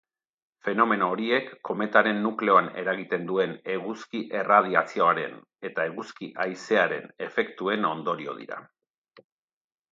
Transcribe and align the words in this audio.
Fenomeno 0.67 1.09
horiek 1.15 1.51
kometaren 1.69 2.21
nukleoan 2.27 2.69
eragiten 2.83 3.27
duen 3.33 3.53
eguzki 3.75 4.23
erradiazioaren 4.41 5.37
eta 5.71 5.87
eguzki 5.93 6.33
haizearen 6.47 7.09
efektuen 7.29 7.89
ondorio 7.95 8.39
dira. 8.43 8.63